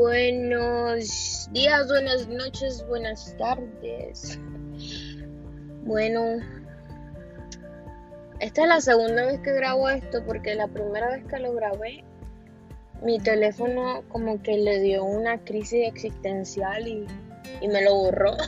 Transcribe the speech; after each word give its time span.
Buenos 0.00 1.50
días, 1.52 1.86
buenas 1.86 2.26
noches, 2.26 2.82
buenas 2.88 3.36
tardes. 3.36 4.40
Bueno, 5.84 6.38
esta 8.40 8.62
es 8.62 8.68
la 8.68 8.80
segunda 8.80 9.26
vez 9.26 9.40
que 9.40 9.52
grabo 9.52 9.90
esto 9.90 10.24
porque 10.24 10.54
la 10.54 10.68
primera 10.68 11.10
vez 11.10 11.24
que 11.26 11.38
lo 11.38 11.52
grabé, 11.52 12.02
mi 13.02 13.18
teléfono 13.18 14.02
como 14.08 14.42
que 14.42 14.56
le 14.56 14.80
dio 14.80 15.04
una 15.04 15.38
crisis 15.44 15.86
existencial 15.86 16.88
y, 16.88 17.06
me 17.68 17.82
lo 17.82 17.94
borró. 17.94 18.38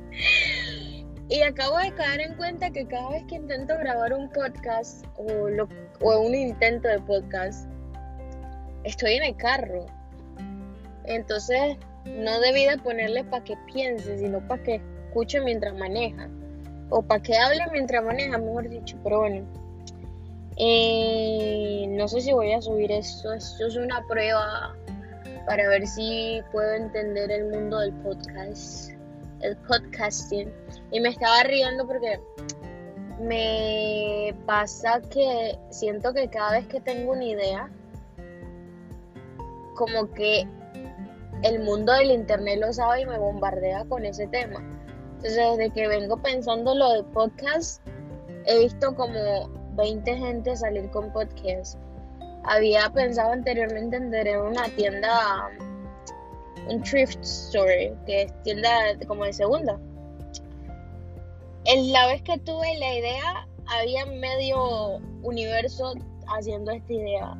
y 1.28 1.42
acabo 1.42 1.76
de 1.76 1.92
caer 1.92 2.22
en 2.22 2.34
cuenta 2.36 2.70
que 2.70 2.86
cada 2.86 3.10
vez 3.10 3.24
que 3.24 3.34
intento 3.34 3.76
grabar 3.76 4.14
un 4.14 4.30
podcast 4.30 5.04
o, 5.18 5.26
o 6.00 6.20
un 6.20 6.34
intento 6.34 6.88
de 6.88 6.98
podcast, 7.00 7.70
estoy 8.84 9.16
en 9.16 9.24
el 9.24 9.36
carro 9.36 9.84
entonces, 11.04 11.76
no 12.04 12.40
debí 12.40 12.66
de 12.66 12.78
ponerle 12.78 13.24
para 13.24 13.44
que 13.44 13.56
piense, 13.72 14.18
sino 14.18 14.46
para 14.46 14.62
que 14.62 14.82
escuche 15.06 15.40
mientras 15.40 15.74
maneja. 15.74 16.28
O 16.90 17.02
para 17.02 17.22
que 17.22 17.36
hable 17.36 17.64
mientras 17.72 18.04
maneja, 18.04 18.38
mejor 18.38 18.68
dicho. 18.68 18.96
Pero 19.02 19.20
bueno, 19.20 19.46
eh, 20.56 21.86
no 21.88 22.06
sé 22.08 22.20
si 22.20 22.32
voy 22.32 22.52
a 22.52 22.60
subir 22.60 22.92
esto. 22.92 23.32
Esto 23.32 23.66
es 23.66 23.76
una 23.76 24.04
prueba 24.06 24.74
para 25.46 25.68
ver 25.68 25.86
si 25.86 26.40
puedo 26.52 26.72
entender 26.74 27.30
el 27.30 27.46
mundo 27.46 27.78
del 27.78 27.92
podcast, 27.94 28.92
el 29.40 29.56
podcasting. 29.68 30.52
Y 30.90 31.00
me 31.00 31.08
estaba 31.08 31.42
riendo 31.44 31.86
porque 31.86 32.20
me 33.20 34.34
pasa 34.46 35.00
que 35.10 35.58
siento 35.70 36.12
que 36.12 36.28
cada 36.28 36.52
vez 36.52 36.66
que 36.66 36.80
tengo 36.80 37.12
una 37.12 37.24
idea, 37.24 37.70
como 39.74 40.10
que 40.12 40.46
el 41.42 41.60
mundo 41.60 41.92
del 41.92 42.10
internet 42.10 42.58
lo 42.60 42.72
sabe 42.72 43.02
y 43.02 43.06
me 43.06 43.18
bombardea 43.18 43.84
con 43.86 44.04
ese 44.04 44.26
tema. 44.28 44.60
Entonces, 45.16 45.36
desde 45.36 45.70
que 45.70 45.88
vengo 45.88 46.16
pensando 46.16 46.74
lo 46.74 46.92
de 46.92 47.02
podcast, 47.04 47.80
he 48.46 48.58
visto 48.60 48.94
como 48.94 49.48
20 49.76 50.16
gente 50.16 50.56
salir 50.56 50.90
con 50.90 51.12
podcast. 51.12 51.78
Había 52.44 52.90
pensado 52.90 53.32
anteriormente 53.32 53.96
en 53.96 54.10
tener 54.10 54.40
una 54.40 54.68
tienda, 54.70 55.50
un 56.68 56.82
thrift 56.82 57.20
store, 57.22 57.94
que 58.06 58.22
es 58.22 58.42
tienda 58.42 58.70
como 59.06 59.24
de 59.24 59.32
segunda. 59.32 59.78
En 61.64 61.92
la 61.92 62.06
vez 62.08 62.22
que 62.22 62.38
tuve 62.38 62.76
la 62.78 62.94
idea, 62.94 63.48
había 63.66 64.06
medio 64.06 64.96
universo 65.22 65.94
haciendo 66.26 66.72
esta 66.72 66.92
idea. 66.92 67.36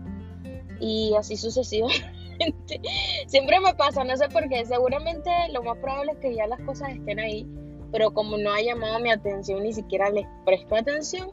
Y 0.79 1.15
así 1.17 1.37
sucesivamente. 1.37 2.12
Siempre 3.27 3.61
me 3.61 3.75
pasa, 3.75 4.05
no 4.05 4.17
sé 4.17 4.29
por 4.29 4.49
qué. 4.49 4.65
Seguramente 4.65 5.31
lo 5.53 5.63
más 5.63 5.79
probable 5.79 6.13
es 6.13 6.19
que 6.19 6.35
ya 6.35 6.47
las 6.47 6.61
cosas 6.61 6.91
estén 6.91 7.19
ahí, 7.19 7.47
pero 7.91 8.13
como 8.13 8.37
no 8.39 8.53
ha 8.53 8.61
llamado 8.61 9.01
mi 9.01 9.11
atención, 9.11 9.63
ni 9.63 9.73
siquiera 9.73 10.11
les 10.11 10.27
presto 10.45 10.77
atención, 10.77 11.31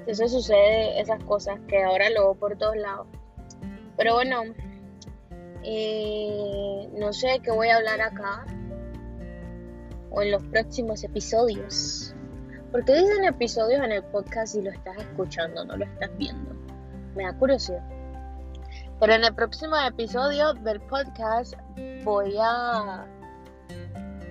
entonces 0.00 0.32
sucede 0.32 1.00
esas 1.00 1.22
cosas 1.24 1.60
que 1.68 1.82
ahora 1.82 2.10
lo 2.10 2.22
veo 2.22 2.34
por 2.34 2.56
todos 2.56 2.76
lados. 2.76 3.06
Pero 3.96 4.14
bueno, 4.14 4.42
eh, 5.62 6.88
no 6.94 7.12
sé 7.12 7.40
qué 7.42 7.50
voy 7.50 7.68
a 7.68 7.76
hablar 7.76 8.00
acá 8.00 8.46
o 10.10 10.22
en 10.22 10.32
los 10.32 10.42
próximos 10.44 11.04
episodios. 11.04 12.14
Porque 12.72 12.94
dicen 12.94 13.24
episodios 13.24 13.82
en 13.82 13.92
el 13.92 14.04
podcast 14.04 14.54
si 14.54 14.62
lo 14.62 14.70
estás 14.70 14.96
escuchando, 14.96 15.64
no 15.64 15.76
lo 15.76 15.84
estás 15.84 16.10
viendo. 16.16 16.54
Me 17.14 17.24
da 17.24 17.36
curiosidad. 17.36 17.84
Pero 19.00 19.14
en 19.14 19.24
el 19.24 19.34
próximo 19.34 19.76
episodio 19.78 20.52
del 20.52 20.78
podcast 20.82 21.54
voy 22.04 22.36
a, 22.38 23.06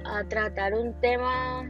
a 0.05 0.23
tratar 0.29 0.75
un 0.75 0.93
tema 1.01 1.63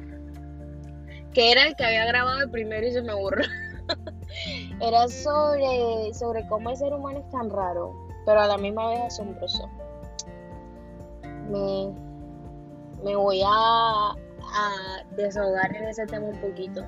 que 1.33 1.53
era 1.53 1.65
el 1.67 1.77
que 1.77 1.85
había 1.85 2.05
grabado 2.07 2.41
el 2.41 2.51
primero 2.51 2.85
y 2.85 2.91
se 2.91 3.01
me 3.01 3.13
borró. 3.13 3.41
era 4.81 5.07
sobre, 5.07 6.13
sobre 6.13 6.45
cómo 6.49 6.71
el 6.71 6.75
ser 6.75 6.91
humano 6.93 7.19
es 7.19 7.29
tan 7.29 7.49
raro, 7.49 7.95
pero 8.25 8.41
a 8.41 8.47
la 8.47 8.57
misma 8.57 8.89
vez 8.89 8.99
asombroso. 8.99 9.69
Me, 11.23 11.93
me 13.01 13.15
voy 13.15 13.41
a, 13.45 14.09
a 14.11 15.03
desahogar 15.15 15.73
en 15.73 15.85
ese 15.85 16.05
tema 16.05 16.25
un 16.25 16.41
poquito. 16.41 16.83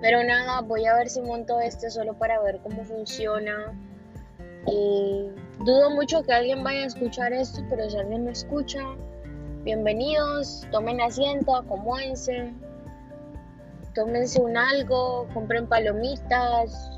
Pero 0.00 0.22
nada, 0.22 0.60
voy 0.60 0.86
a 0.86 0.94
ver 0.94 1.08
si 1.08 1.20
monto 1.20 1.60
este 1.60 1.90
solo 1.90 2.14
para 2.14 2.40
ver 2.40 2.60
cómo 2.62 2.84
funciona 2.84 3.74
y 4.66 5.26
dudo 5.64 5.90
mucho 5.90 6.22
que 6.22 6.32
alguien 6.32 6.62
vaya 6.62 6.80
a 6.80 6.86
escuchar 6.86 7.32
esto, 7.32 7.62
pero 7.70 7.88
si 7.88 7.96
alguien 7.96 8.24
me 8.24 8.32
escucha, 8.32 8.80
bienvenidos, 9.64 10.66
tomen 10.70 11.00
asiento, 11.00 11.56
acomódense, 11.56 12.52
tómense 13.94 14.40
un 14.40 14.56
algo, 14.56 15.26
compren 15.34 15.66
palomitas 15.66 16.90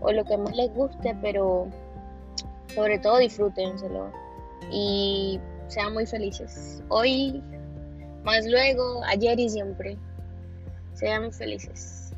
o 0.00 0.12
lo 0.12 0.24
que 0.24 0.36
más 0.36 0.54
les 0.54 0.72
guste, 0.74 1.16
pero 1.20 1.68
sobre 2.74 2.98
todo 2.98 3.18
disfrútenselo 3.18 4.10
y 4.70 5.40
sean 5.68 5.92
muy 5.92 6.06
felices. 6.06 6.82
Hoy, 6.88 7.42
más 8.24 8.46
luego, 8.46 9.02
ayer 9.04 9.38
y 9.38 9.48
siempre. 9.48 9.98
Sean 10.94 11.32
felices. 11.32 12.13